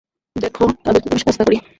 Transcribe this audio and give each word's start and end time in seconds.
দেখো 0.35 0.63
তাদের 0.83 1.01
কীভাবে 1.03 1.21
শায়েস্তা 1.21 1.43
করি। 1.47 1.57